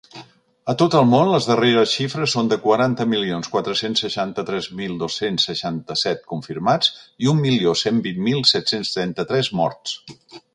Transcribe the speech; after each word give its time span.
A 0.71 0.75
tot 0.81 0.95
el 0.99 1.03
món, 1.09 1.27
les 1.31 1.47
darreres 1.49 1.91
xifres 1.97 2.33
són 2.37 2.49
de 2.53 2.57
quaranta 2.63 3.07
milions 3.11 3.51
quatre-cents 3.55 4.01
seixanta-tres 4.05 4.69
mil 4.79 4.95
dos-cents 5.03 5.45
seixanta-set 5.51 6.25
confirmats 6.33 6.91
i 7.27 7.31
un 7.35 7.45
milió 7.45 7.77
cent 7.83 8.01
vint 8.09 8.25
mil 8.31 8.43
set-cents 8.55 8.95
trenta-tres 8.97 9.53
morts. 9.63 9.97